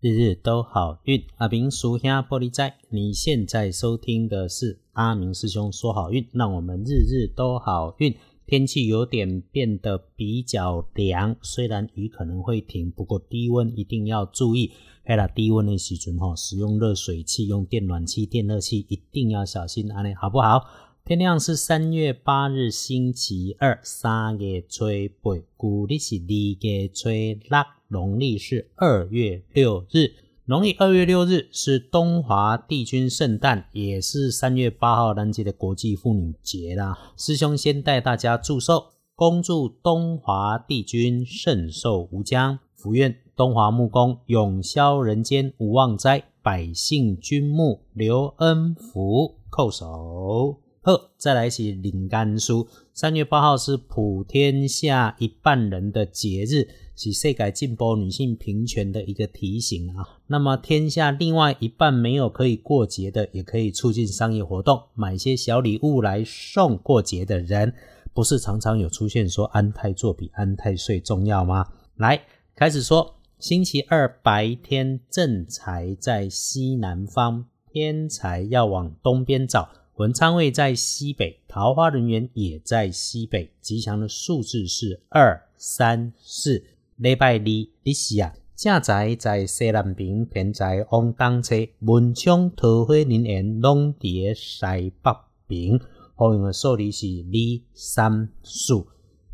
[0.00, 8.14] 日日都好运，阿明叔兄玻璃仔，你现在收听的是阿明师兄说好运，让我们日日都好运。
[8.46, 14.70] 天气有点变得比较凉，虽然雨可能会停，不过低温一定要注意。
[15.04, 20.64] 嘿啦，低温的时阵吼，使用热水器、用电暖气、电热器一定要小心，安尼好不好？
[21.08, 24.84] 天亮是三月八日星期二，三月初
[25.22, 26.20] 八，古历是二
[26.60, 30.12] 月初六，农历是二月六日。
[30.44, 36.98] 农历二月六日是东华帝君圣诞，也是三月八号南极的国际妇女节啦。
[37.16, 50.67] 师兄先带大家祝寿，恭祝东华帝君寿寿无疆，福愿东华木工永消人间无妄灾，百姓君慕留恩福，叩首。
[50.82, 52.66] 呵，再来起领干书。
[52.94, 60.18] 三月八号是普天下一半人的节日，是世界进步女性平权的一个提醒啊。
[60.26, 67.74] 那么天下另外一半没有可以过节的，也可以促进商业活动，买些小礼物来送过节的人。
[68.14, 71.66] 不是常常有出现说安泰做比安泰岁重要吗？
[71.96, 72.20] 来，
[72.56, 79.68] 开始说，星期二白天正财在西南方，偏财要往东边找。
[79.98, 86.62] 文昌位在西北，桃花人员也在西北，吉祥的数字是二、三、四。
[86.94, 87.38] 礼拜二，
[87.82, 95.16] 你是啊，正宅在西南边，偏在往东侧，文昌桃花人缘拢伫西北
[95.48, 95.80] 边。
[96.14, 97.36] 好用的数字是二、
[97.74, 98.86] 三、四。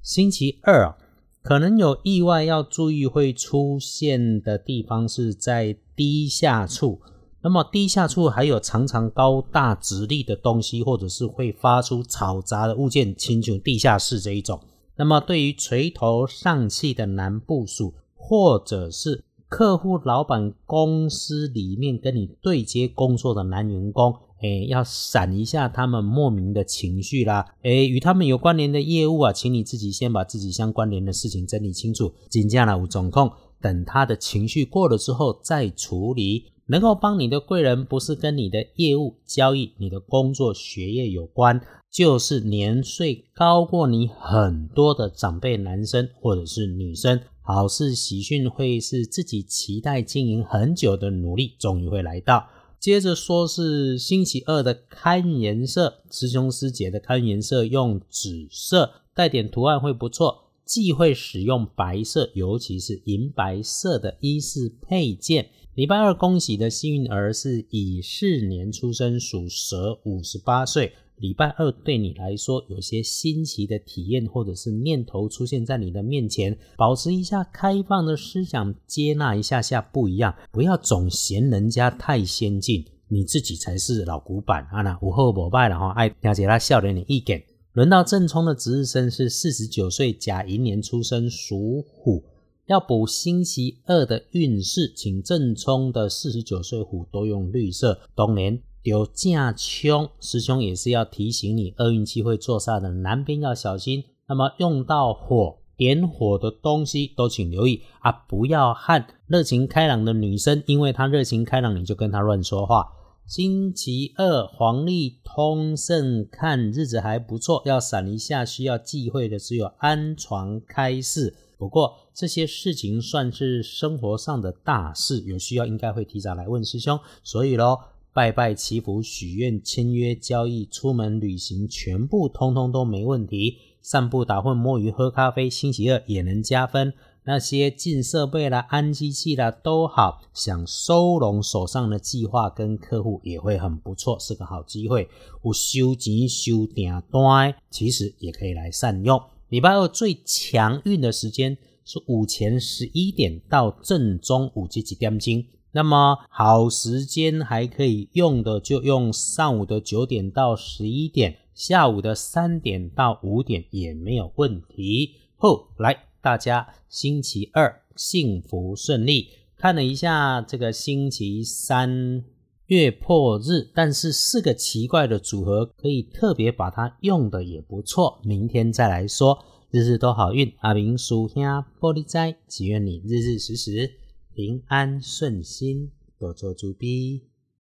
[0.00, 0.96] 星期二啊
[1.42, 7.00] 可能有意外要注意会出现的地方是在低下处。
[7.44, 14.60] 那么低下处还有常常高大直立的东西，或者是会发出嘈杂的物件，请求地下室这一种。
[14.96, 27.44] 那么对于垂头丧气的男部署，或者是客户、老板公司里面跟你对接工作的男员工，哎，要闪一下他们莫名的情绪啦。
[27.62, 36.44] 哎，与他们有关联的业务啊，请你自己先把自己相关联的事情整理清楚，尽量了无总控，等他的情绪过了之后再处理。
[36.72, 41.60] 能够帮你的贵人，不是跟你的业务交易、你的工作、学业有关，
[41.90, 47.20] 就是年岁高过你很多的长辈男生或者是女生。
[47.42, 52.48] 好事喜讯会是自己期待经营很久的努力，终于会来到。
[52.80, 60.38] 接着说是星期二的开运色，师兄师姐的开运色用紫色，带点图案会不错。
[60.64, 65.50] 忌讳使用白色，尤其是银白色的衣饰配件。
[65.74, 70.92] 礼拜二恭喜的幸运儿是乙巳年出生，属蛇，五十八岁。
[71.16, 84.82] 礼拜二对你来说有些新奇的体验或者是念头出现在你的面前，保持一下开放的思想，接纳一下下不一样，不要总嫌人家太先进，你自己才是老古板啊！
[84.82, 87.42] 那午后膜拜了哈，爱了解他笑脸的意见。
[87.72, 92.22] 轮到正冲的值日生是四十九岁甲寅年出生，属虎。
[92.66, 97.98] 要补星期二的运势，请正冲的四十九岁虎都用绿色。
[98.14, 104.04] 当年丢架冲，师兄也是要提醒你，厄运气会坐煞的南边要小心。
[104.28, 112.86] 那么用到火点火的东西都请留意啊，不要和热情开朗的女生，因为她热情开朗，你就跟她乱说话。
[113.26, 121.34] 星期二黄历通胜看日子还不错，要闪一下需要忌讳的只有安床开市。
[121.56, 126.98] 不过这些事情算是生活上的大事，有需要应该会提早来问师兄。
[127.22, 127.80] 所以咯，
[128.12, 133.56] 拜拜祈福、许愿、签约、交易、出门旅行，全部通通都没问题。
[133.82, 136.94] 散步、打混、摸鱼、喝咖啡，星期二也能加分。
[137.24, 145.08] 那些进设备啦、安机器啦都好，想收拢手上的计划跟客户也会很不错，是个好机会。
[145.44, 149.22] 有收钱收订单，其实也可以来善用。
[149.50, 155.44] 礼拜二最强运的时间是午前十一点到正中午这几点钟，
[155.74, 165.14] 那么好时间还可以用的就用上午的九点到十一点，下午的三点到五点也没有问题。
[165.36, 172.22] 后来大家星期二幸福顺利，看了一下这个星期三
[172.66, 178.20] 月破日，但是四个奇怪的组合，可以特别把它用的也不错。
[178.24, 180.52] 明天再来说，日日都好运。
[180.60, 181.42] 阿明叔兄
[181.80, 183.90] 玻璃斋，祈愿你日日时时
[184.34, 187.31] 平安顺心，多做主逼。